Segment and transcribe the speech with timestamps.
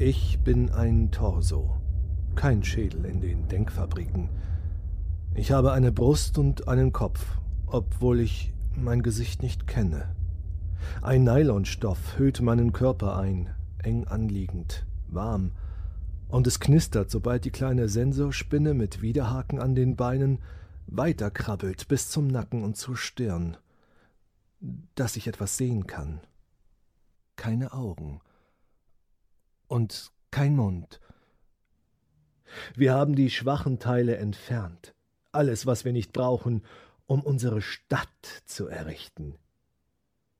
[0.00, 1.76] Ich bin ein Torso,
[2.34, 4.28] kein Schädel in den Denkfabriken.
[5.36, 7.24] Ich habe eine Brust und einen Kopf,
[7.66, 10.16] obwohl ich mein Gesicht nicht kenne.
[11.00, 13.50] Ein Nylonstoff hüllt meinen Körper ein,
[13.84, 15.52] eng anliegend, warm,
[16.26, 20.40] und es knistert, sobald die kleine Sensorspinne mit Widerhaken an den Beinen
[20.88, 23.56] weiterkrabbelt bis zum Nacken und zur Stirn,
[24.96, 26.18] dass ich etwas sehen kann.
[27.36, 28.20] Keine Augen
[29.68, 31.00] und kein Mund.
[32.74, 34.94] Wir haben die schwachen Teile entfernt,
[35.32, 36.62] alles, was wir nicht brauchen,
[37.06, 39.36] um unsere Stadt zu errichten.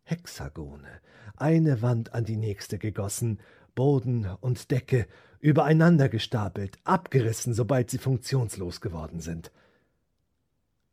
[0.05, 1.01] Hexagone,
[1.37, 3.41] eine Wand an die nächste gegossen,
[3.75, 5.07] Boden und Decke
[5.41, 9.51] übereinander gestapelt, abgerissen, sobald sie funktionslos geworden sind.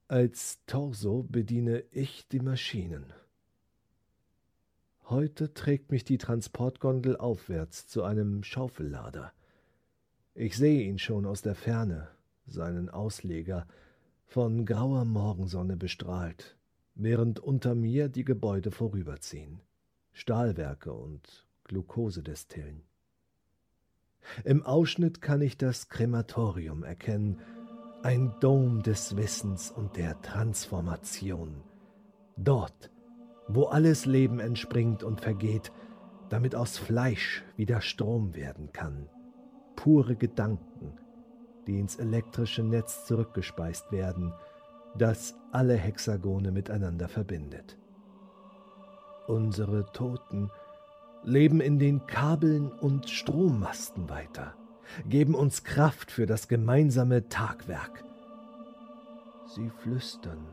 [0.08, 3.14] Als Torso bediene ich die Maschinen.
[5.12, 9.34] Heute trägt mich die Transportgondel aufwärts zu einem Schaufellader.
[10.36, 12.08] Ich sehe ihn schon aus der Ferne,
[12.48, 13.68] seinen Ausleger,
[14.26, 16.56] von grauer Morgensonne bestrahlt,
[16.96, 19.60] während unter mir die Gebäude vorüberziehen,
[20.14, 22.82] Stahlwerke und Glukosedestillen.
[24.46, 27.42] Im Ausschnitt kann ich das Krematorium erkennen,
[28.02, 31.66] ein Dom des Wissens und der Transformation.
[32.38, 32.92] Dort,
[33.56, 35.72] wo alles Leben entspringt und vergeht,
[36.30, 39.10] damit aus Fleisch wieder Strom werden kann.
[39.76, 40.98] Pure Gedanken,
[41.68, 44.34] die ins elektrische Netz zurückgespeist werden,
[44.98, 47.78] das alle Hexagone miteinander verbindet.
[49.28, 50.50] Unsere Toten
[51.24, 54.56] leben in den Kabeln und Strommasten weiter,
[55.08, 58.04] geben uns Kraft für das gemeinsame Tagwerk.
[59.46, 60.46] Sie flüstern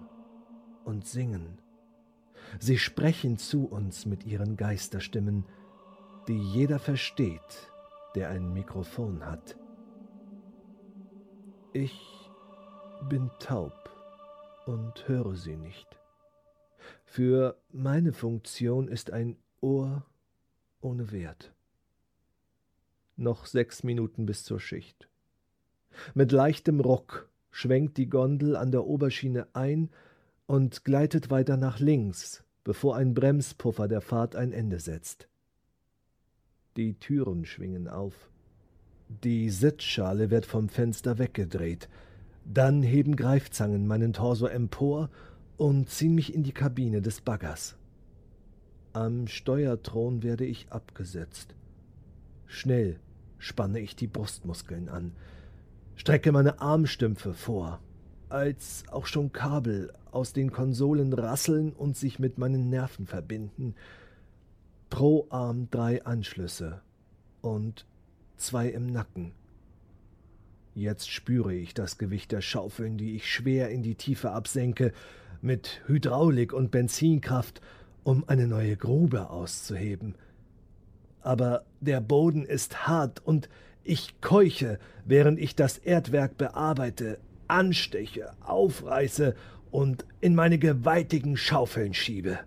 [0.85, 1.59] und singen.
[2.59, 5.45] Sie sprechen zu uns mit ihren Geisterstimmen,
[6.27, 7.73] die jeder versteht,
[8.15, 9.57] der ein Mikrofon hat.
[11.73, 12.31] Ich
[13.09, 13.91] bin taub
[14.67, 15.99] und höre sie nicht.
[17.05, 20.05] Für meine Funktion ist ein Ohr
[20.81, 21.53] ohne Wert.
[23.17, 25.09] Noch sechs Minuten bis zur Schicht.
[26.15, 29.91] Mit leichtem Ruck schwenkt die Gondel an der Oberschiene ein
[30.49, 35.29] und gleitet weiter nach links, bevor ein Bremspuffer der Fahrt ein Ende setzt.
[36.77, 38.31] Die Türen schwingen auf.
[39.09, 41.89] Die Sitzschale wird vom Fenster weggedreht.
[42.47, 45.11] Dann heben Greifzangen meinen Torso empor
[45.59, 47.77] und ziehen mich in die Kabine des Baggers.
[48.95, 51.55] Am Steuerthron werde ich abgesetzt.
[52.47, 52.99] Schnell
[53.37, 55.13] spanne ich die Brustmuskeln an,
[55.95, 57.81] strecke meine Armstümpfe vor,
[58.31, 63.75] als auch schon Kabel aus den Konsolen rasseln und sich mit meinen Nerven verbinden.
[64.91, 66.81] Pro Arm drei Anschlüsse
[67.41, 67.87] und
[68.37, 69.33] zwei im Nacken.
[70.75, 74.93] Jetzt spüre ich das Gewicht der Schaufeln, die ich schwer in die Tiefe absenke,
[75.41, 77.61] mit Hydraulik und Benzinkraft
[78.05, 80.15] um eine neue Grube auszuheben.
[81.21, 83.49] Aber der Boden ist hart und
[83.83, 87.19] ich keuche, während ich das Erdwerk bearbeite,
[87.49, 89.35] ansteche, aufreiße
[89.71, 92.41] und in meine gewaltigen Schaufeln schiebe.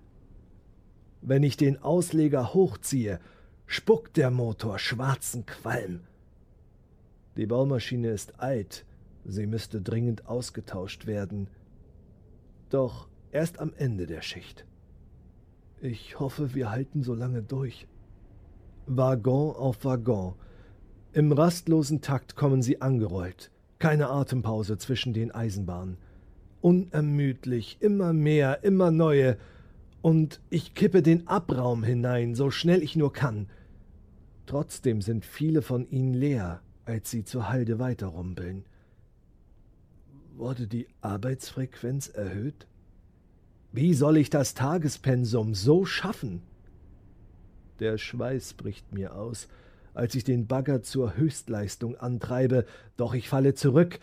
[1.21, 3.19] Wenn ich den Ausleger hochziehe,
[3.67, 6.01] spuckt der Motor schwarzen Qualm.
[7.37, 8.85] Die Baumaschine ist alt,
[9.23, 11.47] sie müsste dringend ausgetauscht werden.
[12.69, 14.65] Doch erst am Ende der Schicht.
[15.79, 17.87] Ich hoffe, wir halten so lange durch.
[18.87, 20.33] Waggon auf Waggon.
[21.13, 23.51] Im rastlosen Takt kommen sie angerollt.
[23.79, 25.97] Keine Atempause zwischen den Eisenbahnen.
[26.61, 29.37] Unermüdlich, immer mehr, immer neue.
[30.01, 33.47] Und ich kippe den Abraum hinein, so schnell ich nur kann.
[34.45, 38.65] Trotzdem sind viele von ihnen leer, als sie zur Halde weiterrumpeln.
[40.35, 42.67] Wurde die Arbeitsfrequenz erhöht?
[43.71, 46.41] Wie soll ich das Tagespensum so schaffen?
[47.79, 49.47] Der Schweiß bricht mir aus,
[49.93, 52.65] als ich den Bagger zur Höchstleistung antreibe,
[52.97, 53.99] doch ich falle zurück,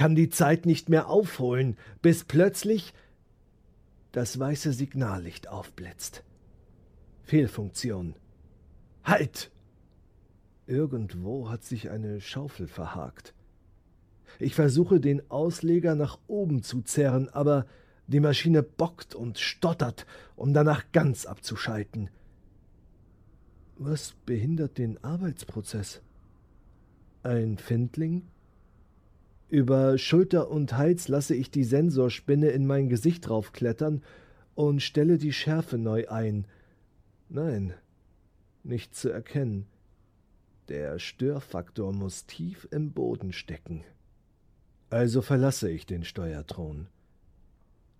[0.00, 2.94] kann die Zeit nicht mehr aufholen, bis plötzlich
[4.12, 6.24] das weiße Signallicht aufblitzt.
[7.22, 8.14] Fehlfunktion.
[9.04, 9.50] Halt!
[10.66, 13.34] Irgendwo hat sich eine Schaufel verhakt.
[14.38, 17.66] Ich versuche, den Ausleger nach oben zu zerren, aber
[18.06, 22.08] die Maschine bockt und stottert, um danach ganz abzuschalten.
[23.76, 26.00] Was behindert den Arbeitsprozess?
[27.22, 28.22] Ein Findling?
[29.50, 34.00] Über Schulter und Hals lasse ich die Sensorspinne in mein Gesicht draufklettern
[34.54, 36.46] und stelle die Schärfe neu ein.
[37.28, 37.74] Nein,
[38.62, 39.66] nicht zu erkennen.
[40.68, 43.82] Der Störfaktor muss tief im Boden stecken.
[44.88, 46.86] Also verlasse ich den Steuerthron.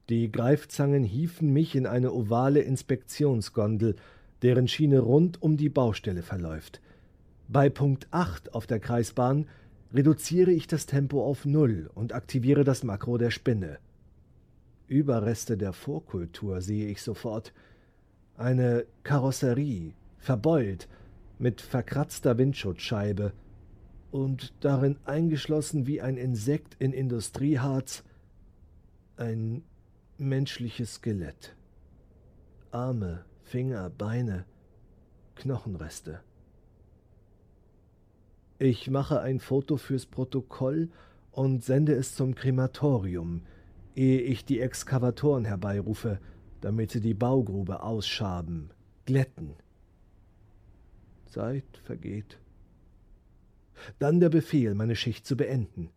[0.09, 3.97] Die Greifzangen hiefen mich in eine ovale Inspektionsgondel,
[4.43, 6.81] deren Schiene rund um die Baustelle verläuft.
[7.49, 9.49] Bei Punkt 8 auf der Kreisbahn
[9.93, 13.79] reduziere ich das Tempo auf Null und aktiviere das Makro der Spinne.
[14.87, 17.53] Überreste der Vorkultur sehe ich sofort.
[18.37, 20.89] Eine Karosserie, verbeult,
[21.39, 23.33] mit verkratzter Windschutzscheibe
[24.11, 28.05] und darin eingeschlossen wie ein Insekt in Industrieharz
[29.17, 29.63] ein
[30.19, 31.55] menschliches Skelett.
[32.71, 34.45] Arme, Finger, Beine,
[35.37, 36.21] Knochenreste.
[38.63, 40.91] Ich mache ein Foto fürs Protokoll
[41.31, 43.41] und sende es zum Krematorium,
[43.97, 46.21] ehe ich die Exkavatoren herbeirufe,
[46.61, 48.69] damit sie die Baugrube ausschaben,
[49.07, 49.55] glätten.
[51.25, 52.39] Zeit vergeht.
[53.99, 55.89] Dann der Befehl, meine Schicht zu beenden.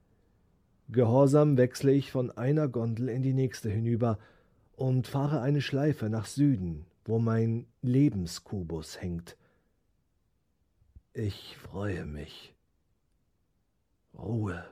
[0.87, 4.19] Gehorsam wechsle ich von einer Gondel in die nächste hinüber
[4.77, 9.35] und fahre eine Schleife nach Süden, wo mein Lebenskubus hängt.
[11.11, 12.52] Ich freue mich.
[14.17, 14.63] Ruhe.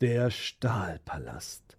[0.00, 1.78] Der Stahlpalast.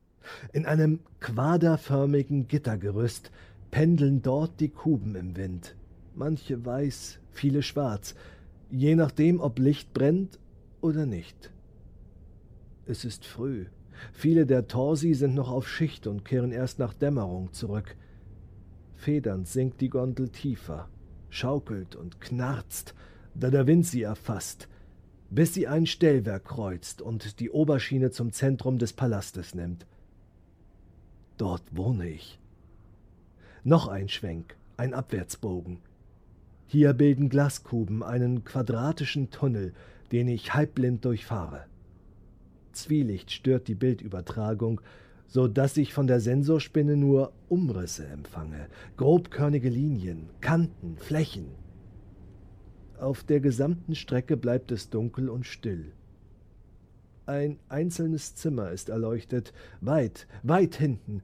[0.54, 3.32] In einem quaderförmigen Gittergerüst
[3.72, 5.76] pendeln dort die Kuben im Wind,
[6.16, 8.16] manche weiß, viele schwarz,
[8.72, 10.40] je nachdem, ob Licht brennt
[10.82, 11.52] oder nicht.
[12.86, 13.66] Es ist früh.
[14.14, 17.96] Viele der Torsi sind noch auf Schicht und kehren erst nach Dämmerung zurück.
[18.96, 20.90] Federnd sinkt die Gondel tiefer,
[21.30, 22.96] schaukelt und knarzt,
[23.34, 24.70] da der Wind sie erfasst,
[25.30, 29.86] bis sie ein Stellwerk kreuzt und die Oberschiene zum Zentrum des Palastes nimmt.
[31.38, 32.40] Dort wohne ich.
[33.64, 35.80] Noch ein Schwenk, ein Abwärtsbogen.
[36.68, 39.74] Hier bilden Glaskuben einen quadratischen Tunnel,
[40.12, 41.66] den ich halbblind durchfahre.
[42.72, 44.82] Zwielicht stört die Bildübertragung,
[45.28, 48.68] so dass ich von der Sensorspinne nur Umrisse empfange,
[48.98, 51.65] grobkörnige Linien, Kanten, Flächen.
[53.00, 55.92] Auf der gesamten Strecke bleibt es dunkel und still.
[57.26, 61.22] Ein einzelnes Zimmer ist erleuchtet, weit, weit hinten,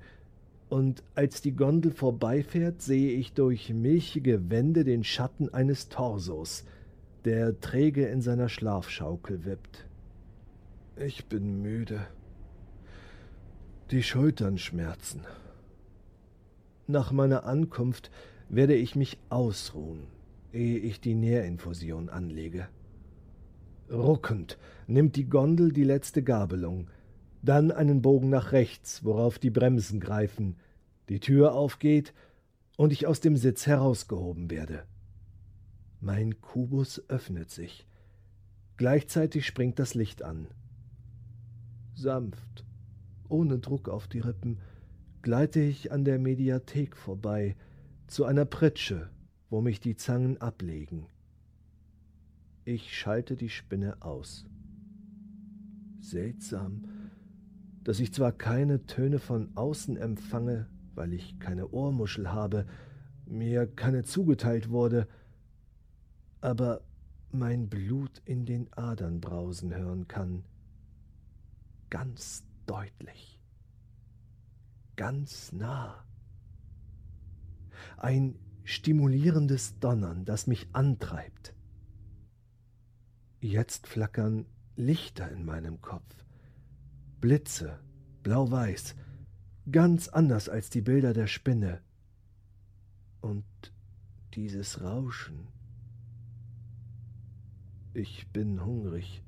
[0.70, 6.64] und als die Gondel vorbeifährt, sehe ich durch milchige Wände den Schatten eines Torsos,
[7.26, 9.86] der träge in seiner Schlafschaukel wippt.
[10.96, 12.08] Ich bin müde.
[13.92, 15.22] Die Schultern schmerzen.
[16.88, 18.10] Nach meiner Ankunft
[18.48, 20.08] werde ich mich ausruhen,
[20.54, 22.68] ehe ich die Nährinfusion anlege.
[23.92, 24.58] Ruckend
[24.88, 26.90] nimmt die Gondel die letzte Gabelung,
[27.42, 30.56] dann einen Bogen nach rechts, worauf die Bremsen greifen,
[31.10, 32.14] die Tür aufgeht
[32.78, 34.84] und ich aus dem Sitz herausgehoben werde.
[36.00, 37.86] Mein Kubus öffnet sich.
[38.78, 40.48] Gleichzeitig springt das Licht an.
[41.96, 42.66] Sanft,
[43.30, 44.60] ohne Druck auf die Rippen,
[45.22, 47.56] gleite ich an der Mediathek vorbei,
[48.08, 49.10] zu einer Pritsche,
[49.52, 51.06] wo mich die Zangen ablegen.
[52.64, 54.46] Ich schalte die Spinne aus.
[56.00, 56.86] Seltsam,
[57.84, 62.66] dass ich zwar keine Töne von außen empfange, weil ich keine Ohrmuschel habe,
[63.26, 65.08] mir keine zugeteilt wurde,
[66.40, 66.82] aber
[67.32, 70.44] mein Blut in den Adern brausen hören kann
[71.90, 73.38] ganz deutlich,
[74.96, 76.06] ganz nah.
[77.98, 78.40] Ein
[78.72, 81.54] stimulierendes Donnern, das mich antreibt.
[83.42, 86.26] Jetzt flackern Lichter in meinem Kopf,
[87.20, 87.80] Blitze,
[88.24, 88.96] blau-weiß,
[89.72, 91.82] ganz anders als die Bilder der Spinne.
[93.20, 93.46] Und
[94.34, 95.48] dieses Rauschen.
[97.94, 99.22] Ich bin hungrig.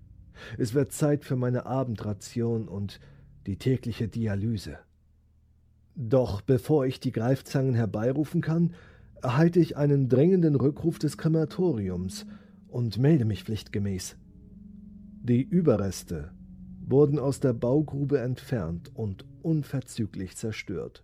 [0.57, 2.99] Es wird Zeit für meine Abendration und
[3.45, 4.79] die tägliche Dialyse.
[5.95, 8.73] Doch bevor ich die Greifzangen herbeirufen kann,
[9.23, 12.25] erhalte ich einen drängenden Rückruf des Krematoriums
[12.67, 14.17] und melde mich pflichtgemäß.
[15.21, 16.31] Die Überreste
[16.85, 21.03] wurden aus der Baugrube entfernt und unverzüglich zerstört.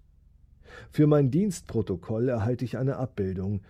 [0.92, 3.62] Für mein Dienstprotokoll erhalte ich eine Abbildung,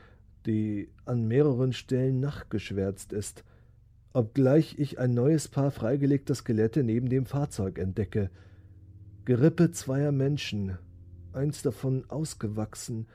[0.46, 3.44] die an mehreren Stellen nachgeschwärzt ist
[4.13, 8.29] obgleich ich ein neues Paar freigelegter Skelette neben dem Fahrzeug entdecke.
[9.25, 10.77] Gerippe zweier Menschen,
[11.32, 13.08] eins davon ausgewachsen,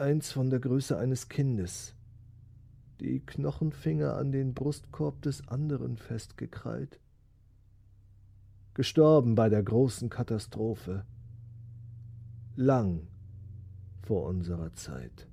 [0.00, 1.94] eins von der Größe eines Kindes,
[3.00, 6.98] die Knochenfinger an den Brustkorb des anderen festgekrallt.
[8.74, 11.04] Gestorben bei der großen Katastrophe.
[12.56, 13.06] Lang
[14.02, 15.28] vor unserer Zeit.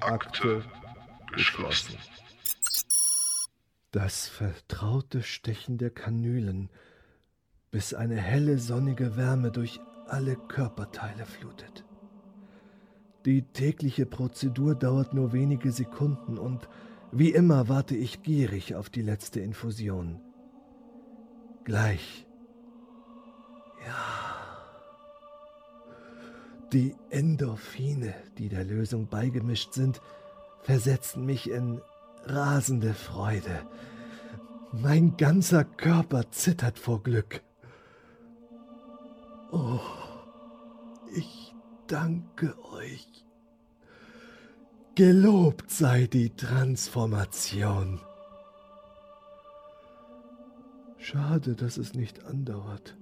[0.00, 0.62] Akte
[1.32, 1.96] geschlossen.
[3.90, 6.68] Das vertraute Stechen der Kanülen,
[7.70, 11.85] bis eine helle sonnige Wärme durch alle Körperteile flutet.
[13.26, 16.68] Die tägliche Prozedur dauert nur wenige Sekunden und
[17.10, 20.20] wie immer warte ich gierig auf die letzte Infusion.
[21.64, 22.24] Gleich.
[23.84, 24.26] Ja.
[26.72, 30.00] Die Endorphine, die der Lösung beigemischt sind,
[30.62, 31.80] versetzen mich in
[32.26, 33.62] rasende Freude.
[34.70, 37.42] Mein ganzer Körper zittert vor Glück.
[39.50, 39.80] Oh,
[41.16, 41.55] ich
[41.88, 43.24] danke euch.
[44.94, 48.00] Gelobt sei die Transformation.
[50.98, 52.96] Schade, dass es nicht andauert.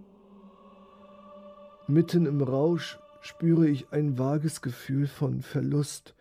[1.86, 6.14] Mitten im Rausch spüre ich ein vages Gefühl von Verlust,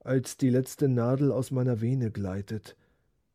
[0.00, 2.76] als die letzte Nadel aus meiner Vene gleitet,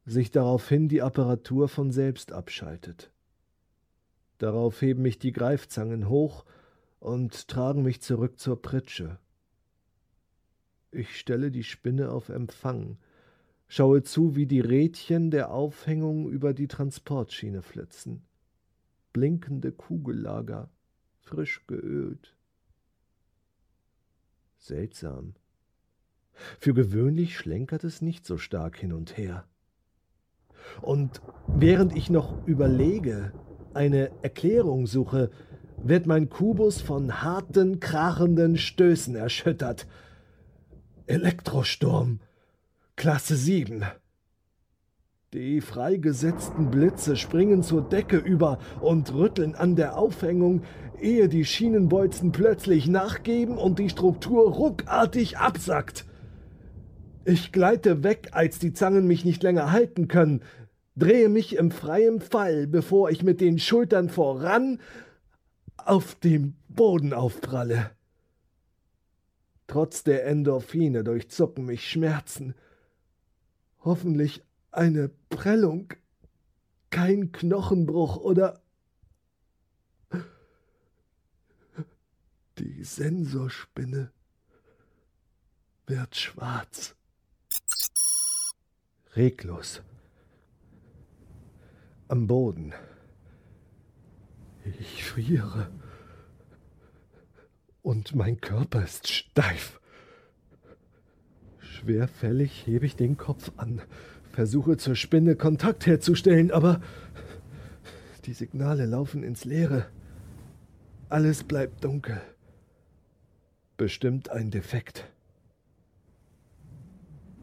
[0.06, 3.12] sich daraufhin die Apparatur von selbst abschaltet.
[4.38, 6.46] Darauf heben mich die Greifzangen hoch
[7.00, 9.20] und tragen mich zurück zur Pritsche.
[10.92, 12.98] Ich stelle die Spinne auf Empfang,
[13.68, 18.24] schaue zu, wie die Rädchen der Aufhängung über die Transportschiene flitzen.
[19.14, 20.70] Blinkende Kugellager,
[21.20, 22.36] frisch geölt.
[24.58, 25.36] Seltsam.
[26.60, 29.48] Für gewöhnlich schlenkert es nicht so stark hin und her.
[30.82, 33.34] Und während ich noch überlege,
[33.74, 35.30] eine Erklärung suche,
[35.84, 39.88] wird mein Kubus von harten, krachenden Stößen erschüttert–
[41.10, 42.20] Elektrosturm,
[42.96, 43.84] Klasse 7.
[45.34, 50.62] Die freigesetzten Blitze springen zur Decke über und rütteln an der Aufhängung,
[51.02, 56.06] ehe die Schienenbolzen plötzlich nachgeben und die Struktur ruckartig absackt.
[57.26, 60.44] Ich gleite weg, als die Zangen mich nicht länger halten können,
[60.96, 64.78] drehe mich im freien Fall, bevor ich mit den Schultern voran
[65.90, 67.92] auf dem Boden aufpralle.
[69.66, 72.54] Trotz der Endorphine durchzucken mich Schmerzen.
[73.84, 75.94] Hoffentlich eine Prellung,
[76.92, 78.62] kein Knochenbruch oder
[82.60, 84.12] die Sensorspinne
[85.88, 86.96] wird schwarz.
[89.16, 89.82] Reglos.
[92.08, 92.74] Am Boden.
[94.78, 95.70] Ich friere
[97.82, 99.80] und mein Körper ist steif.
[101.60, 103.82] Schwerfällig hebe ich den Kopf an,
[104.32, 106.82] versuche zur Spinne Kontakt herzustellen, aber
[108.26, 109.88] die Signale laufen ins Leere.
[111.08, 112.22] Alles bleibt dunkel.
[113.78, 115.10] Bestimmt ein Defekt.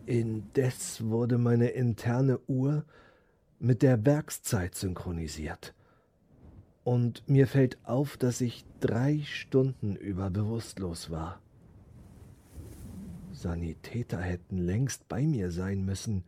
[0.05, 2.85] Indes wurde meine interne Uhr
[3.59, 5.76] mit der Werkszeit synchronisiert
[6.87, 11.41] und mir fällt auf, dass ich drei Stunden über bewusstlos war.
[13.33, 16.23] Sanitäter hätten längst bei mir sein müssen.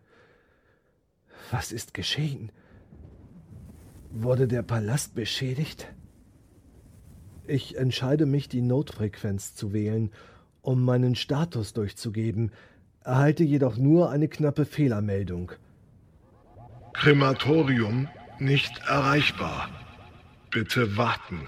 [1.53, 2.51] Was ist geschehen?
[4.11, 5.95] Wurde der Palast beschädigt?
[7.47, 10.11] Ich entscheide mich, die Notfrequenz zu wählen,
[10.61, 12.51] um meinen Status durchzugeben,
[13.05, 15.53] erhalte jedoch nur eine knappe Fehlermeldung.
[16.95, 18.09] Krematorium
[18.41, 19.71] nicht erreichbar.
[20.51, 21.47] Bitte warten.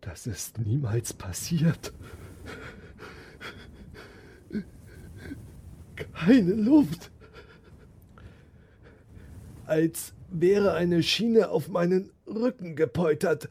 [0.00, 1.92] Das ist niemals passiert.
[6.14, 7.10] Keine Luft.
[9.66, 13.48] Als wäre eine Schiene auf meinen Rücken gepoltert.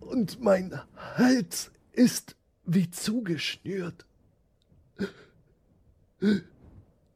[0.00, 4.06] Und mein Hals ist wie zugeschnürt.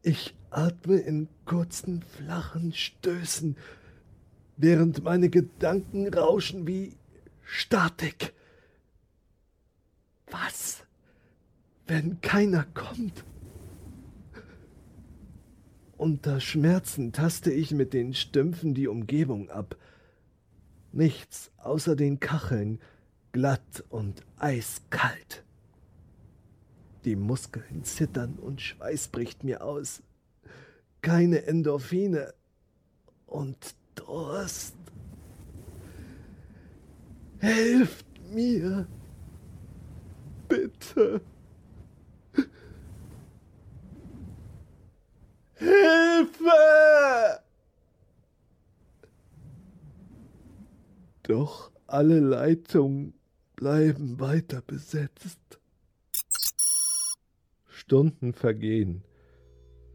[0.03, 3.57] Ich atme in kurzen, flachen Stößen,
[4.57, 6.97] während meine Gedanken rauschen wie
[7.43, 8.33] Statik.
[10.31, 10.85] Was,
[11.87, 13.25] wenn keiner kommt?
[15.97, 19.77] Unter Schmerzen taste ich mit den Stümpfen die Umgebung ab.
[20.91, 22.81] Nichts außer den Kacheln,
[23.31, 25.45] glatt und eiskalt.
[27.05, 30.03] Die Muskeln zittern und Schweiß bricht mir aus.
[31.03, 32.33] Keine Endorphine
[33.27, 34.77] und Durst.
[37.39, 38.87] Helft mir.
[40.49, 41.21] Bitte.
[45.55, 46.51] Hilfe!
[51.25, 53.15] Doch alle Leitungen
[53.57, 55.61] bleiben weiter besetzt.
[57.69, 59.03] Stunden vergehen,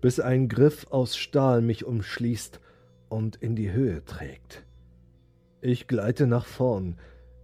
[0.07, 2.61] bis ein Griff aus Stahl mich umschließt
[3.09, 4.63] und in die Höhe trägt.
[5.59, 6.95] Ich gleite nach vorn,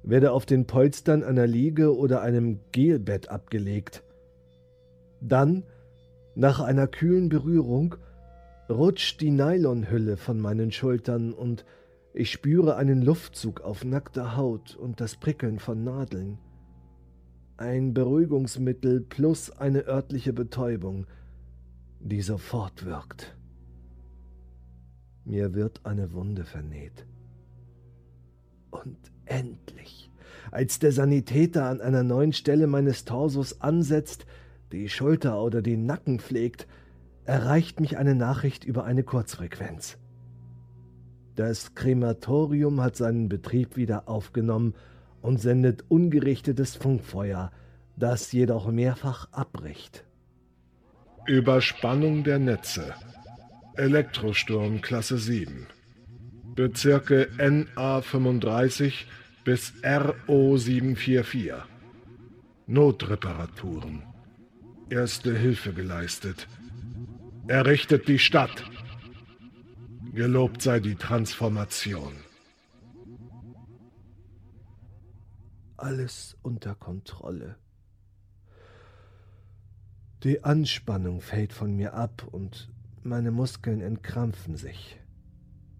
[0.01, 4.01] werde auf den Polstern einer Liege oder einem Gelbett abgelegt.
[5.19, 5.63] Dann,
[6.35, 7.95] nach einer kühlen Berührung,
[8.69, 11.65] rutscht die Nylonhülle von meinen Schultern und
[12.13, 16.37] ich spüre einen Luftzug auf nackter Haut und das Prickeln von Nadeln.
[17.57, 21.07] Ein Beruhigungsmittel plus eine örtliche Betäubung,
[22.03, 23.35] die sofort wirkt.
[25.23, 27.05] Mir wird eine Wunde vernäht.
[28.71, 30.11] Und endlich,
[30.51, 34.25] als der Sanitäter an einer neuen Stelle meines Torsos ansetzt,
[34.73, 36.67] die Schulter oder den Nacken pflegt,
[37.25, 39.97] erreicht mich eine Nachricht über eine Kurzfrequenz.
[41.35, 44.75] Das Krematorium hat seinen Betrieb wieder aufgenommen
[45.21, 47.51] und sendet ungerichtetes Funkfeuer,
[47.95, 50.05] das jedoch mehrfach abbricht.
[51.25, 52.95] Überspannung der Netze.
[53.75, 55.67] Elektrosturm Klasse 7.
[56.53, 59.05] Bezirke NA35
[59.45, 61.61] bis RO744.
[62.67, 64.03] Notreparaturen.
[64.89, 66.49] Erste Hilfe geleistet.
[67.47, 68.65] Errichtet die Stadt.
[70.13, 72.13] Gelobt sei die Transformation.
[75.77, 77.55] Alles unter Kontrolle.
[80.23, 82.69] Die Anspannung fällt von mir ab und
[83.01, 84.97] meine Muskeln entkrampfen sich.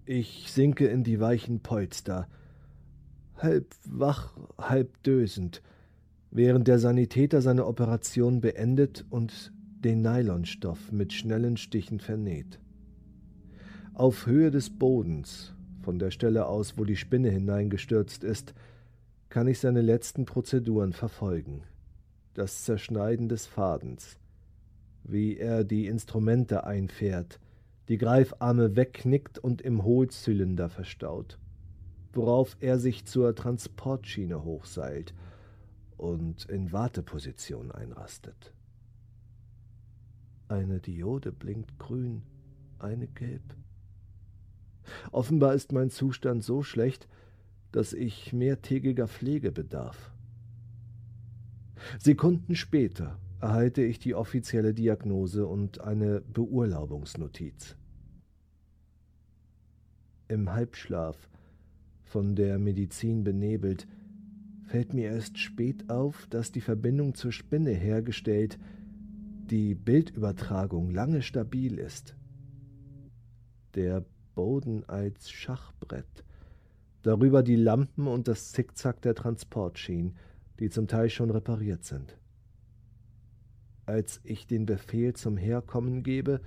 [0.05, 2.27] Ich sinke in die weichen Polster,
[3.37, 5.61] halb wach, halb dösend,
[6.29, 12.59] während der Sanitäter seine Operation beendet und den Nylonstoff mit schnellen Stichen vernäht.
[13.93, 18.53] Auf Höhe des Bodens, von der Stelle aus, wo die Spinne hineingestürzt ist,
[19.29, 21.63] kann ich seine letzten Prozeduren verfolgen.
[22.33, 24.17] Das Zerschneiden des Fadens,
[25.03, 27.39] wie er die Instrumente einfährt,
[27.89, 31.37] die Greifarme wegknickt und im Hohlzylinder verstaut,
[32.13, 35.13] worauf er sich zur Transportschiene hochseilt
[35.97, 38.53] und in Warteposition einrastet.
[40.47, 42.23] Eine Diode blinkt grün,
[42.79, 43.55] eine gelb.
[45.11, 47.07] Offenbar ist mein Zustand so schlecht,
[47.71, 50.11] dass ich mehrtägiger Pflege bedarf.
[51.99, 57.75] Sekunden später erhalte ich die offizielle Diagnose und eine Beurlaubungsnotiz.
[60.29, 61.27] Im Halbschlaf,
[62.03, 63.85] von der Medizin benebelt,
[64.63, 68.57] fällt mir erst spät auf, dass die Verbindung zur Spinne hergestellt,
[69.49, 72.15] die Bildübertragung lange stabil ist.
[73.75, 76.23] Der Boden als Schachbrett,
[77.01, 80.15] darüber die Lampen und das Zickzack der Transportschienen,
[80.61, 82.17] die zum Teil schon repariert sind.
[83.85, 86.39] Als ich den Befehl zum Herkommen gebe,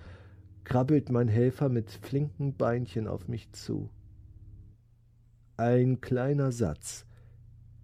[0.64, 3.90] krabbelt mein Helfer mit flinken Beinchen auf mich zu.
[5.57, 7.07] Ein kleiner Satz,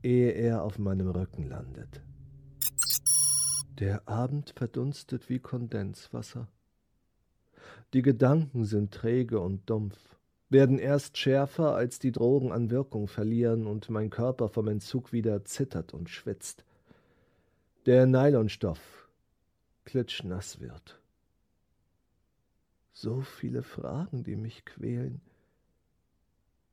[0.03, 2.03] ehe er auf meinem Rücken landet.
[3.79, 6.49] Der Abend verdunstet wie Kondenswasser.
[7.93, 9.99] Die Gedanken sind träge und dumpf,
[10.49, 15.45] werden erst schärfer, als die Drogen an Wirkung verlieren und mein Körper vom Entzug wieder
[15.45, 16.65] zittert und schwitzt.
[17.87, 19.02] Der Nylonstoff
[19.85, 21.01] klitschnass wird.
[22.93, 25.21] So viele Fragen, die mich quälen,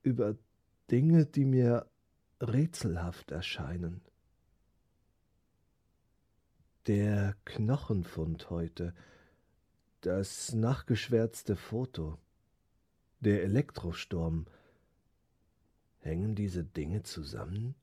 [0.03, 0.35] über
[0.91, 1.89] Dinge, die mir
[2.41, 4.01] rätselhaft erscheinen.
[6.87, 8.93] Der Knochenfund heute,
[10.01, 12.17] das nachgeschwärzte Foto,
[13.19, 14.47] der Elektrosturm,
[15.99, 17.75] hängen diese Dinge zusammen?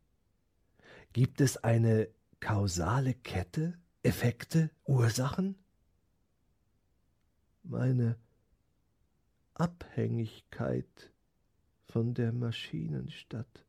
[1.13, 2.09] Gibt es eine
[2.41, 3.79] kausale Kette?
[4.07, 5.57] Effekte, Ursachen?
[7.65, 8.15] Meine
[9.55, 11.11] Abhängigkeit
[11.89, 13.65] von der Maschinenstadt.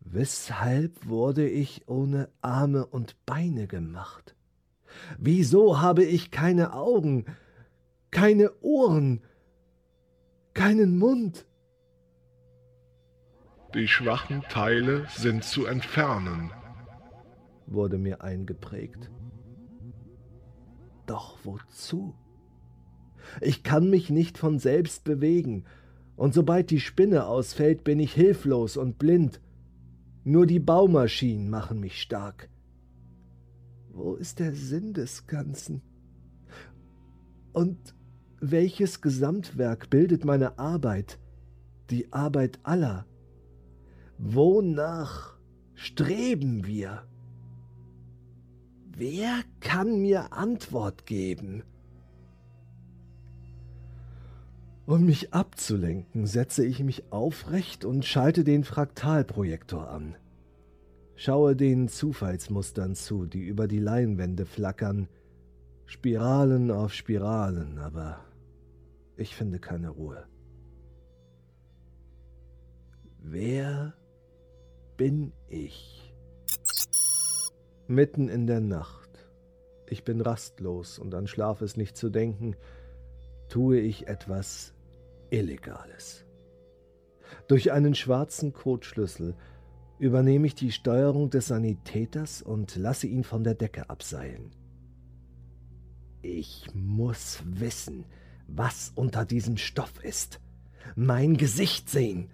[0.00, 4.34] Weshalb wurde ich ohne Arme und Beine gemacht?
[5.16, 7.26] Wieso habe ich keine Augen,
[8.10, 9.22] keine Ohren,
[10.54, 11.46] keinen Mund?
[13.74, 16.50] Die schwachen Teile sind zu entfernen,
[17.66, 19.10] wurde mir eingeprägt.
[21.06, 22.14] Doch wozu?
[23.40, 25.64] Ich kann mich nicht von selbst bewegen,
[26.16, 29.40] und sobald die Spinne ausfällt, bin ich hilflos und blind.
[30.24, 32.48] Nur die Baumaschinen machen mich stark.
[33.90, 35.82] Wo ist der Sinn des Ganzen?
[37.52, 37.94] Und
[38.40, 41.18] welches Gesamtwerk bildet meine Arbeit,
[41.90, 43.06] die Arbeit aller?
[44.18, 45.38] Wonach
[45.74, 47.06] streben wir?
[48.94, 51.62] Wer kann mir Antwort geben?
[54.84, 60.16] Um mich abzulenken, setze ich mich aufrecht und schalte den Fraktalprojektor an.
[61.14, 65.08] Schaue den Zufallsmustern zu, die über die Leinwände flackern,
[65.86, 68.18] Spiralen auf Spiralen, aber
[69.16, 70.26] ich finde keine Ruhe.
[73.20, 73.94] Wer
[74.96, 76.01] bin ich?
[77.86, 79.28] Mitten in der Nacht.
[79.88, 82.56] Ich bin rastlos und an Schlaf ist nicht zu denken,
[83.48, 84.72] tue ich etwas
[85.30, 86.24] Illegales.
[87.48, 89.34] Durch einen schwarzen Kotschlüssel
[89.98, 94.50] übernehme ich die Steuerung des Sanitäters und lasse ihn von der Decke abseilen.
[96.22, 98.04] Ich muss wissen,
[98.46, 100.40] was unter diesem Stoff ist.
[100.94, 102.30] Mein Gesicht sehen,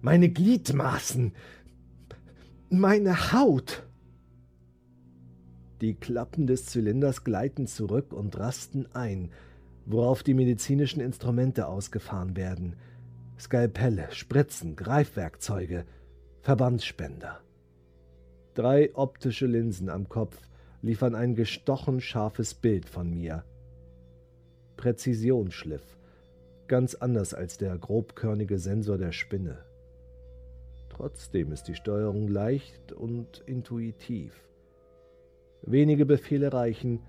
[0.00, 1.32] meine Gliedmaßen,
[2.68, 3.84] meine Haut.
[5.82, 9.32] Die Klappen des Zylinders gleiten zurück und rasten ein,
[9.84, 12.76] worauf die medizinischen Instrumente ausgefahren werden.
[13.36, 15.84] Skalpelle, Spritzen, Greifwerkzeuge,
[16.40, 17.40] Verbandsspender.
[18.54, 20.38] Drei optische Linsen am Kopf
[20.82, 23.44] liefern ein gestochen scharfes Bild von mir.
[24.76, 25.98] Präzisionsschliff,
[26.68, 29.64] ganz anders als der grobkörnige Sensor der Spinne.
[30.90, 34.51] Trotzdem ist die Steuerung leicht und intuitiv.
[35.62, 37.00] Wenige Befehle reichen,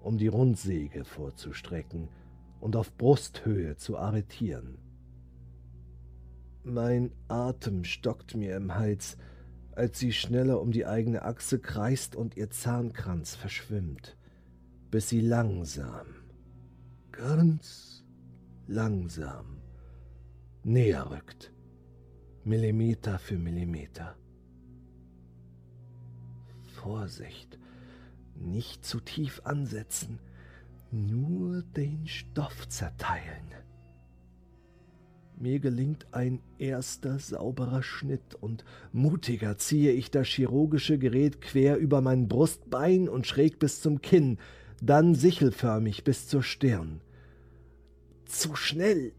[0.00, 2.08] um die Rundsäge vorzustrecken
[2.60, 4.78] und auf Brusthöhe zu arretieren.
[6.62, 9.16] Mein Atem stockt mir im Hals,
[9.72, 14.16] als sie schneller um die eigene Achse kreist und ihr Zahnkranz verschwimmt,
[14.90, 16.06] bis sie langsam,
[17.12, 18.04] ganz
[18.66, 19.62] langsam
[20.64, 21.52] näher rückt,
[22.44, 24.16] Millimeter für Millimeter.
[26.74, 27.59] Vorsicht,
[28.40, 30.18] nicht zu tief ansetzen,
[30.90, 33.54] nur den Stoff zerteilen.
[35.38, 42.02] Mir gelingt ein erster sauberer Schnitt und mutiger ziehe ich das chirurgische Gerät quer über
[42.02, 44.38] mein Brustbein und schräg bis zum Kinn,
[44.82, 47.00] dann sichelförmig bis zur Stirn.
[48.26, 49.12] Zu schnell!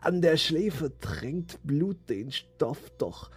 [0.00, 3.30] An der Schläfe drängt Blut den Stoff, doch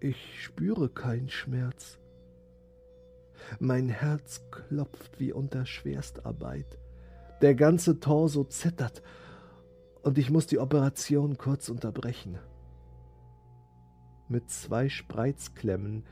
[0.00, 1.98] ich spüre keinen Schmerz.
[3.58, 6.78] Mein Herz klopft wie unter Schwerstarbeit.
[7.42, 9.02] Der ganze Torso zittert
[10.02, 12.38] und ich muss die Operation kurz unterbrechen.
[14.28, 16.04] Mit zwei Spreizklemmen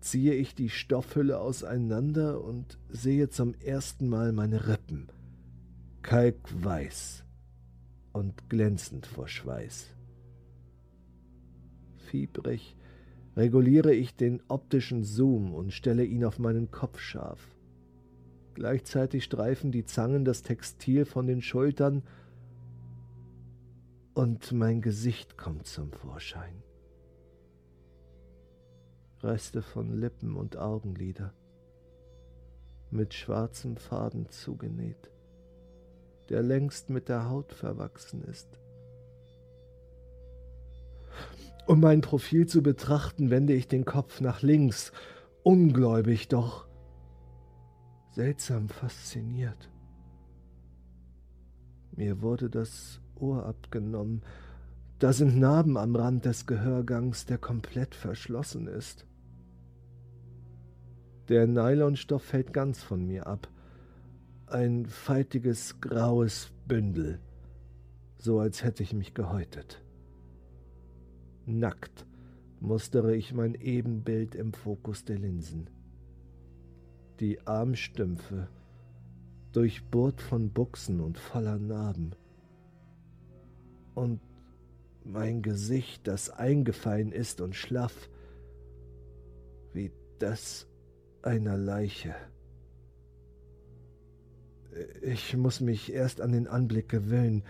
[0.00, 5.08] ziehe ich die Stoffhülle auseinander und sehe zum ersten Mal meine Rippen,
[6.02, 7.24] kalkweiß
[8.12, 9.88] und glänzend vor Schweiß.
[11.96, 12.76] Fiebrig
[13.36, 17.56] reguliere ich den optischen Zoom und stelle ihn auf meinen Kopf scharf.
[18.54, 22.02] Gleichzeitig streifen die Zangen das Textil von den Schultern
[24.14, 26.62] und mein Gesicht kommt zum Vorschein.
[29.22, 31.34] Reste von Lippen und Augenlider,
[32.90, 35.10] mit schwarzem Faden zugenäht,
[36.30, 38.58] der längst mit der Haut verwachsen ist.
[41.66, 44.92] Um mein Profil zu betrachten, wende ich den Kopf nach links,
[45.42, 46.68] ungläubig, doch
[48.12, 49.68] seltsam fasziniert.
[51.96, 54.22] Mir wurde das Ohr abgenommen.
[55.00, 59.04] Da sind Narben am Rand des Gehörgangs, der komplett verschlossen ist.
[61.28, 63.48] Der Nylonstoff fällt ganz von mir ab.
[64.46, 67.18] Ein faltiges, graues Bündel,
[68.18, 69.82] so als hätte ich mich gehäutet.
[71.46, 72.04] Nackt
[72.60, 75.70] mustere ich mein Ebenbild im Fokus der Linsen.
[77.20, 78.48] Die Armstümpfe,
[79.52, 82.14] durchbohrt von Buchsen und voller Narben
[83.94, 84.20] und
[85.02, 88.10] mein Gesicht, das eingefallen ist und schlaff,
[89.72, 90.66] wie das
[91.22, 92.14] einer Leiche.
[95.00, 97.44] Ich muss mich erst an den Anblick gewöhnen,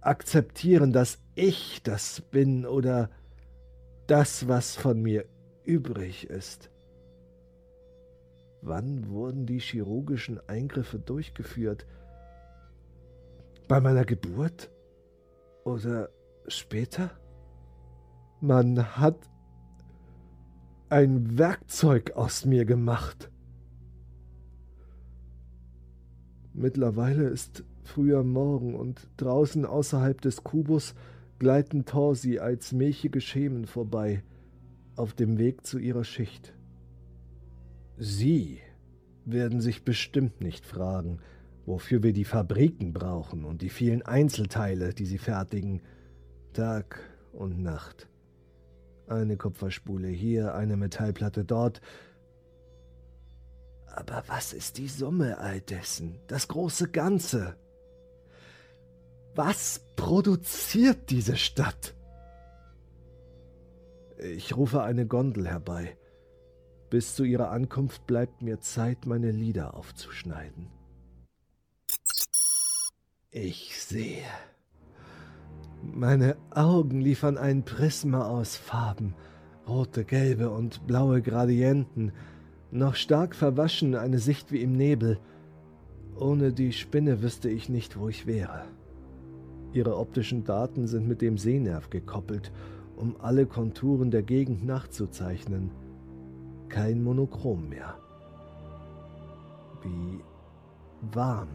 [0.00, 3.10] akzeptieren, dass ich das bin oder
[4.06, 5.24] das, was von mir
[5.64, 6.70] übrig ist.
[8.62, 11.86] Wann wurden die chirurgischen Eingriffe durchgeführt?
[13.68, 14.70] Bei meiner Geburt?
[15.64, 16.08] Oder
[16.48, 17.10] später?
[18.40, 19.28] Man hat
[20.88, 23.30] ein Werkzeug aus mir gemacht.
[26.60, 30.96] Mittlerweile ist früher Morgen und draußen außerhalb des Kubus
[31.38, 34.24] gleiten Torsi als milchige Schemen vorbei,
[34.96, 36.54] auf dem Weg zu ihrer Schicht.
[37.96, 38.58] Sie
[39.24, 41.20] werden sich bestimmt nicht fragen,
[41.64, 45.80] wofür wir die Fabriken brauchen und die vielen Einzelteile, die sie fertigen,
[46.54, 46.98] Tag
[47.32, 48.08] und Nacht.
[49.06, 51.80] Eine Kupferspule hier, eine Metallplatte dort.
[53.94, 57.56] Aber was ist die Summe all dessen, das große Ganze?
[59.34, 61.94] Was produziert diese Stadt?
[64.18, 65.96] Ich rufe eine Gondel herbei.
[66.90, 70.70] Bis zu ihrer Ankunft bleibt mir Zeit, meine Lieder aufzuschneiden.
[73.30, 74.24] Ich sehe.
[75.82, 79.14] Meine Augen liefern ein Prisma aus Farben,
[79.68, 82.12] rote, gelbe und blaue Gradienten,
[82.70, 85.18] noch stark verwaschen eine Sicht wie im Nebel.
[86.18, 88.64] Ohne die Spinne wüsste ich nicht, wo ich wäre.
[89.72, 92.52] Ihre optischen Daten sind mit dem Sehnerv gekoppelt,
[92.96, 95.70] um alle Konturen der Gegend nachzuzeichnen.
[96.68, 97.96] Kein Monochrom mehr.
[99.82, 100.20] Wie
[101.12, 101.48] warm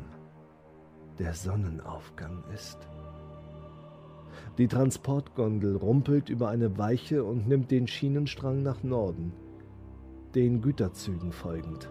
[1.19, 2.77] der Sonnenaufgang ist.
[4.57, 9.33] Die Transportgondel rumpelt über eine Weiche und nimmt den Schienenstrang nach Norden,
[10.35, 11.89] den Güterzügen folgend.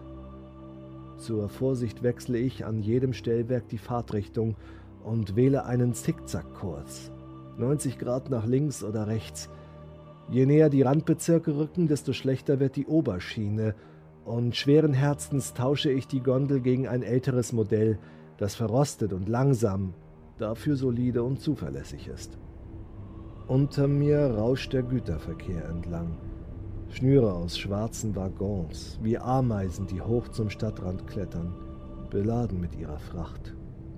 [1.17, 4.55] Zur Vorsicht wechsle ich an jedem Stellwerk die Fahrtrichtung
[5.03, 7.11] und wähle einen Zickzackkurs.
[7.57, 9.49] 90 Grad nach links oder rechts.
[10.29, 13.75] Je näher die Randbezirke rücken, desto schlechter wird die Oberschiene,
[14.25, 17.99] und schweren Herzens tausche ich die Gondel gegen ein älteres Modell,
[18.37, 19.93] das verrostet und langsam,
[20.37, 22.37] dafür solide und zuverlässig ist.
[23.47, 26.17] Unter mir rauscht der Güterverkehr entlang.
[26.93, 31.55] Schnüre aus schwarzen Waggons, wie Ameisen, die hoch zum Stadtrand klettern,
[32.11, 33.55] beladen mit ihrer Fracht.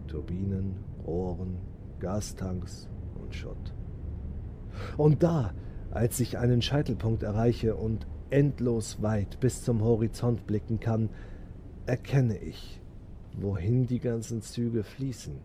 [0.08, 1.58] Turbinen, Rohren,
[2.00, 2.88] Gastanks
[3.22, 3.74] und Schott.
[4.96, 5.54] Und da,
[5.92, 11.10] als ich einen Scheitelpunkt erreiche und endlos weit bis zum Horizont blicken kann,
[11.86, 12.82] erkenne ich,
[13.34, 15.36] wohin die ganzen Züge fließen.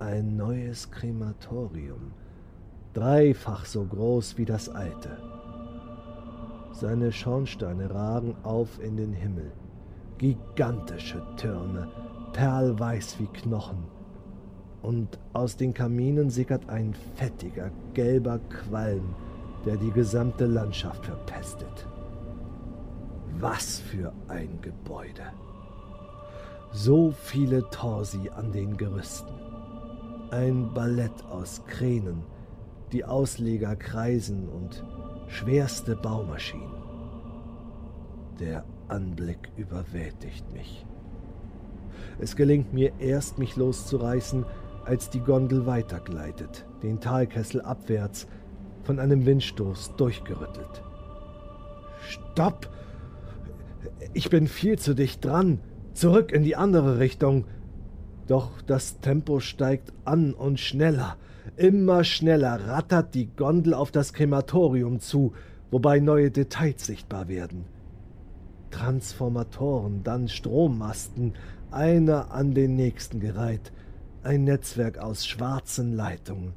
[0.00, 2.14] Ein neues Krematorium,
[2.94, 5.16] dreifach so groß wie das alte.
[6.72, 9.52] Seine Schornsteine ragen auf in den Himmel,
[10.18, 11.88] gigantische Türme,
[12.32, 13.84] perlweiß wie Knochen,
[14.82, 19.14] und aus den Kaminen sickert ein fettiger, gelber Qualm,
[19.64, 21.86] der die gesamte Landschaft verpestet.
[23.38, 25.32] Was für ein Gebäude!
[26.72, 29.34] So viele Torsi an den Gerüsten.
[30.30, 32.24] Ein Ballett aus Kränen,
[32.92, 34.82] die Ausleger kreisen und
[35.32, 36.70] schwerste Baumaschinen.
[38.38, 40.86] Der Anblick überwältigt mich.
[42.18, 44.44] Es gelingt mir erst, mich loszureißen,
[44.84, 48.26] als die Gondel weitergleitet, den Talkessel abwärts,
[48.84, 50.82] von einem Windstoß durchgerüttelt.
[52.00, 52.68] Stopp!
[54.12, 55.60] Ich bin viel zu dicht dran.
[55.94, 57.46] Zurück in die andere Richtung.
[58.26, 61.16] Doch das Tempo steigt an und schneller.
[61.56, 65.32] Immer schneller rattert die Gondel auf das Krematorium zu,
[65.70, 67.64] wobei neue Details sichtbar werden.
[68.70, 71.34] Transformatoren, dann Strommasten,
[71.70, 73.72] einer an den nächsten gereiht,
[74.22, 76.54] ein Netzwerk aus schwarzen Leitungen.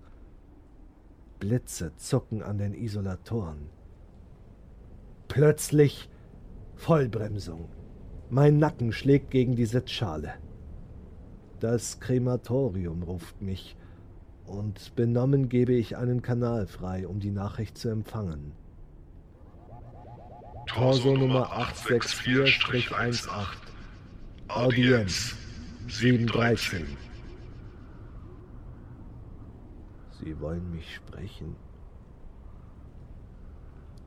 [1.39, 3.69] Blitze zucken an den Isolatoren.
[5.27, 6.09] Plötzlich
[6.75, 7.69] Vollbremsung.
[8.29, 10.33] Mein Nacken schlägt gegen die Sitzschale.
[11.59, 13.75] Das Krematorium ruft mich,
[14.45, 18.51] und benommen gebe ich einen Kanal frei, um die Nachricht zu empfangen.
[20.67, 23.27] Torso Nummer 864-18.
[24.47, 25.35] Audienz
[25.87, 26.85] 713.
[30.19, 31.55] Sie wollen mich sprechen.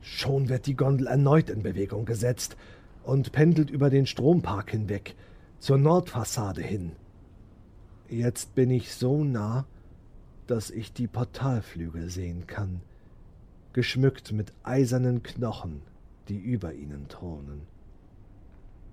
[0.00, 2.56] Schon wird die Gondel erneut in Bewegung gesetzt
[3.04, 5.14] und pendelt über den Strompark hinweg,
[5.58, 6.92] zur Nordfassade hin.
[8.08, 9.66] Jetzt bin ich so nah,
[10.50, 12.80] dass ich die Portalflügel sehen kann,
[13.72, 15.82] geschmückt mit eisernen Knochen,
[16.28, 17.62] die über ihnen thronen.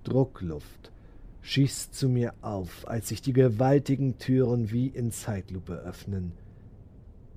[0.04, 0.92] Druckluft
[1.40, 6.32] schießt zu mir auf, als sich die gewaltigen Türen wie in Zeitlupe öffnen,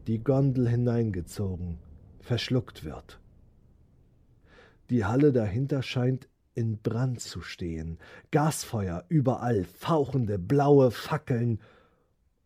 [0.08, 1.78] die Gondel hineingezogen,
[2.20, 3.20] verschluckt wird.
[4.90, 8.00] Die Halle dahinter scheint in Brand zu stehen,
[8.32, 11.60] Gasfeuer überall, fauchende blaue Fackeln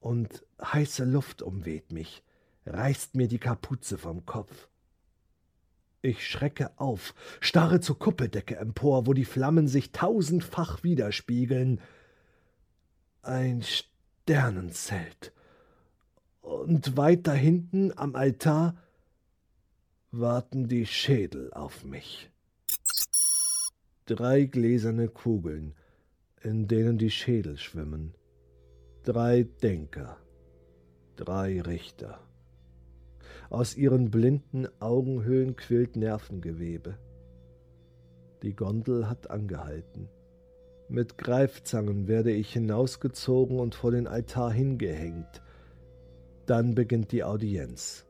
[0.03, 2.23] und heiße Luft umweht mich,
[2.65, 4.67] reißt mir die Kapuze vom Kopf.
[6.01, 11.79] Ich schrecke auf, starre zur Kuppeldecke empor, wo die Flammen sich tausendfach widerspiegeln.
[13.21, 15.31] Ein Sternenzelt.
[16.41, 18.75] Und weiter hinten am Altar
[20.11, 22.29] warten die Schädel auf mich.
[24.05, 25.75] drei gläserne Kugeln,
[26.41, 28.13] in denen die Schädel schwimmen,
[29.03, 30.17] drei Denker,
[31.17, 32.19] drei Richter.
[33.49, 36.97] Aus ihren blinden Augenhöhlen quillt Nervengewebe.
[38.41, 40.07] Die Gondel hat angehalten.
[40.87, 45.41] Mit Greifzangen werde ich hinausgezogen und vor den Altar hingehängt.
[46.45, 48.05] Dann beginnt die Audienz.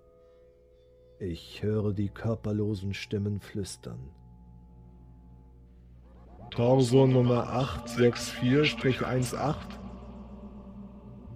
[1.19, 4.11] Ich höre die körperlosen Stimmen flüstern.
[6.51, 7.47] Torso Nummer
[7.87, 9.82] 864-18.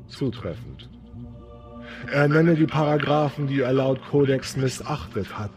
[0.07, 0.89] Zutreffend.
[2.11, 5.51] Er nenne die Paragraphen, die er laut Kodex missachtet hat.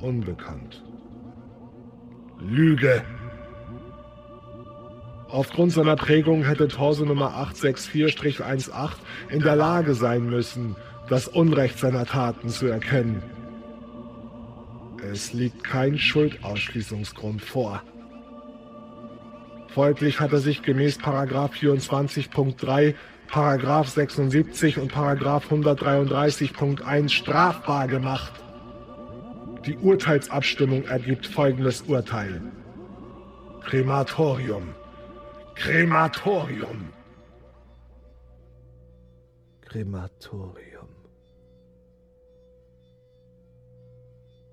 [0.00, 0.82] Unbekannt.
[2.40, 3.02] Lüge.
[5.28, 8.90] Aufgrund seiner Prägung hätte Torso Nummer 864-18
[9.30, 10.76] in der Lage sein müssen,
[11.08, 13.22] das Unrecht seiner Taten zu erkennen.
[15.10, 17.82] Es liegt kein Schuldausschließungsgrund vor.
[19.76, 22.94] Folglich hat er sich gemäß 24.3,
[23.84, 28.32] 76 und 133.1 strafbar gemacht.
[29.66, 32.40] Die Urteilsabstimmung ergibt folgendes Urteil.
[33.64, 34.74] Krematorium.
[35.54, 36.88] Krematorium.
[39.60, 40.88] Krematorium.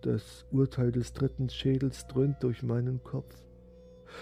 [0.01, 3.42] Das Urteil des dritten Schädels dröhnt durch meinen Kopf.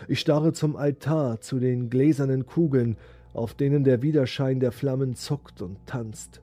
[0.07, 2.97] Ich starre zum Altar, zu den gläsernen Kugeln,
[3.33, 6.41] auf denen der Widerschein der Flammen zuckt und tanzt.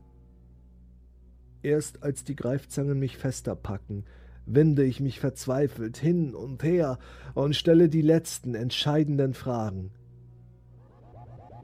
[1.62, 4.04] Erst als die Greifzangen mich fester packen,
[4.46, 6.98] winde ich mich verzweifelt hin und her
[7.34, 9.90] und stelle die letzten entscheidenden Fragen.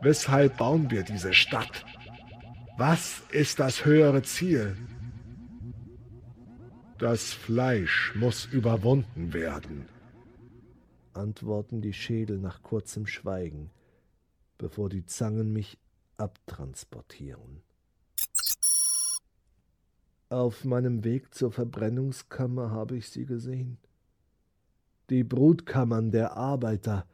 [0.02, 1.84] Weshalb bauen wir diese Stadt?
[2.76, 4.76] Was ist das höhere Ziel?
[6.98, 9.86] Das Fleisch muss überwunden werden,
[11.16, 13.70] antworten die Schädel nach kurzem Schweigen,
[14.58, 15.78] bevor die Zangen mich
[16.16, 17.62] abtransportieren.
[20.28, 23.78] Auf meinem Weg zur Verbrennungskammer habe ich sie gesehen.
[25.10, 27.06] Die Brutkammern der Arbeiter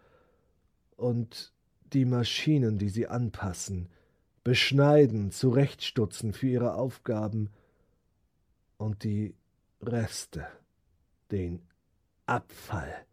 [0.96, 1.52] und
[1.92, 3.88] die Maschinen, die sie anpassen,
[4.44, 7.50] beschneiden, zurechtstutzen für ihre Aufgaben
[8.76, 9.34] und die
[9.82, 10.46] Reste,
[11.30, 11.62] den
[12.26, 13.06] Abfall,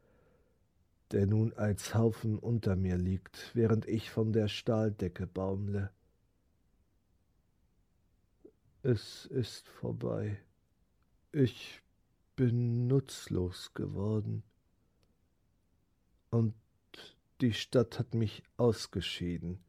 [1.11, 5.91] der nun als Haufen unter mir liegt, während ich von der Stahldecke baumle.
[8.83, 10.39] Es ist vorbei.
[11.31, 11.81] Ich
[12.35, 14.43] bin nutzlos geworden.
[16.29, 16.53] Und
[17.41, 19.59] die Stadt hat mich ausgeschieden,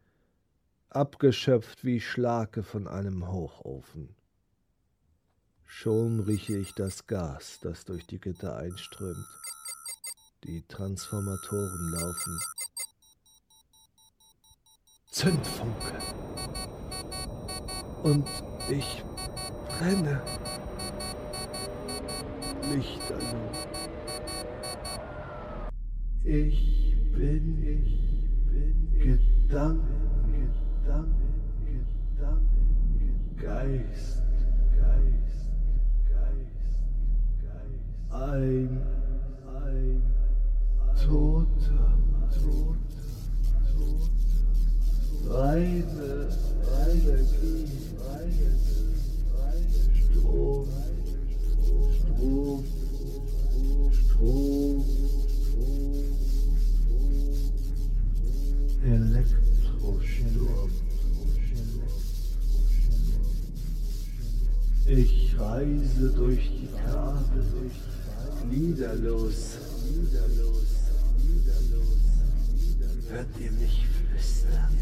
[0.90, 4.14] abgeschöpft wie Schlake von einem Hochofen.
[5.64, 9.26] Schon rieche ich das Gas, das durch die Gitter einströmt.
[10.44, 12.40] Die Transformatoren laufen.
[15.10, 15.98] Zündfunke.
[18.04, 18.28] Und
[18.68, 19.04] ich
[19.66, 20.22] brenne.
[22.70, 23.50] Lichterloh.
[26.22, 34.22] Ich bin, ich bin Gedanken, Gedanken, Gedanken, Geist,
[34.76, 35.48] Geist,
[36.08, 36.82] Geist,
[37.42, 38.12] Geist.
[38.12, 38.97] Ein, ein,
[41.08, 41.96] toter,
[45.26, 46.28] reine,
[46.70, 47.18] reine
[49.94, 50.68] Strom,
[51.96, 52.64] Strom,
[53.92, 54.84] Strom.
[58.84, 60.70] Elektrosturm.
[64.86, 67.70] Ich reise durch die Kabel,
[68.50, 70.67] liederlos, liederlos, liederlos.
[73.10, 74.77] Hört ihr mich flüstern?